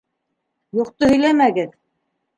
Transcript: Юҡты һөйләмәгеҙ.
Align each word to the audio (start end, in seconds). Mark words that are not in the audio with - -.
Юҡты 0.79 1.11
һөйләмәгеҙ. 1.13 1.77